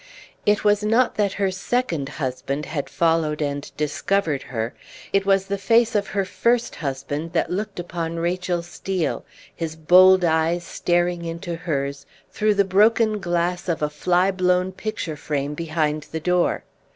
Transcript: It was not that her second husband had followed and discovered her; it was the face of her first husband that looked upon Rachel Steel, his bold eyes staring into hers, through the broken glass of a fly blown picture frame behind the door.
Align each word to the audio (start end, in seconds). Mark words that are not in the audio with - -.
It 0.47 0.63
was 0.63 0.83
not 0.83 1.13
that 1.13 1.33
her 1.33 1.51
second 1.51 2.09
husband 2.17 2.65
had 2.65 2.89
followed 2.89 3.39
and 3.39 3.71
discovered 3.77 4.41
her; 4.41 4.73
it 5.13 5.27
was 5.27 5.45
the 5.45 5.59
face 5.59 5.93
of 5.93 6.07
her 6.07 6.25
first 6.25 6.77
husband 6.77 7.33
that 7.33 7.51
looked 7.51 7.79
upon 7.79 8.15
Rachel 8.17 8.63
Steel, 8.63 9.23
his 9.55 9.75
bold 9.75 10.25
eyes 10.25 10.63
staring 10.63 11.23
into 11.23 11.53
hers, 11.55 12.07
through 12.31 12.55
the 12.55 12.65
broken 12.65 13.19
glass 13.19 13.69
of 13.69 13.83
a 13.83 13.91
fly 13.91 14.31
blown 14.31 14.71
picture 14.71 15.15
frame 15.15 15.53
behind 15.53 16.07
the 16.11 16.19
door. 16.19 16.63